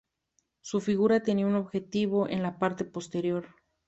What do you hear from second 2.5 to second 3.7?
parte posterior.